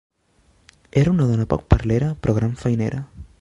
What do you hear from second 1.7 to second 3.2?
parlera però gran feinera.